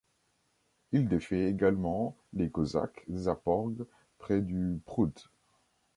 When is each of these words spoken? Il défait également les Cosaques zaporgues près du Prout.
Il 0.93 1.07
défait 1.07 1.45
également 1.45 2.17
les 2.33 2.49
Cosaques 2.49 3.05
zaporgues 3.07 3.85
près 4.17 4.41
du 4.41 4.81
Prout. 4.87 5.29